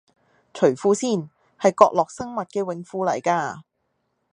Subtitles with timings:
[0.51, 1.29] 除褲先，
[1.59, 3.61] 係角落生物嘅泳褲嚟㗎